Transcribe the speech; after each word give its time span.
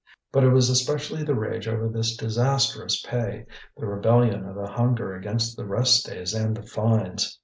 But 0.31 0.43
it 0.43 0.49
was 0.49 0.67
especially 0.71 1.21
the 1.23 1.35
rage 1.35 1.67
over 1.67 1.87
this 1.87 2.17
disastrous 2.17 2.99
pay, 3.03 3.45
the 3.77 3.85
rebellion 3.85 4.43
of 4.47 4.67
hunger 4.69 5.13
against 5.13 5.55
the 5.55 5.65
rest 5.67 6.07
days 6.07 6.33
and 6.33 6.57
the 6.57 6.63
fines. 6.63 7.37